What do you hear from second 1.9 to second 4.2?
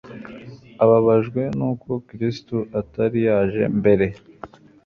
Kristo atari yaje mbere,